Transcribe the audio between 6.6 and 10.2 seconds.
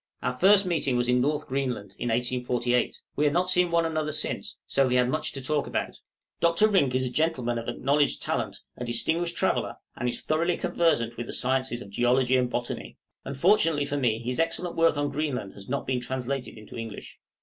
Rink is a gentleman of acknowledged talent, a distinguished traveller, and